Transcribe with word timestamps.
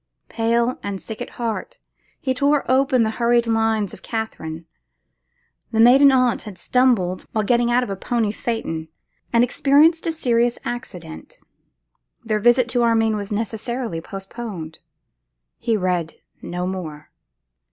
Pale 0.29 0.79
and 0.81 0.99
sick 0.99 1.21
at 1.21 1.29
heart, 1.37 1.77
he 2.19 2.33
tore 2.33 2.65
open 2.67 3.03
the 3.03 3.11
hurried 3.21 3.45
lines 3.45 3.93
of 3.93 4.01
Katherine. 4.01 4.65
The 5.71 5.79
maiden 5.79 6.11
aunt 6.11 6.41
had 6.41 6.57
stumbled 6.57 7.27
while 7.33 7.43
getting 7.43 7.69
out 7.69 7.83
of 7.83 7.91
a 7.91 7.95
pony 7.95 8.31
phaeton, 8.31 8.87
and 9.31 9.43
experienced 9.43 10.07
a 10.07 10.11
serious 10.11 10.57
accident; 10.65 11.37
their 12.23 12.39
visit 12.39 12.67
to 12.69 12.81
Armine 12.81 13.15
was 13.15 13.31
necessarily 13.31 14.01
postponed. 14.01 14.79
He 15.59 15.77
read 15.77 16.15
no 16.41 16.65
more. 16.65 17.11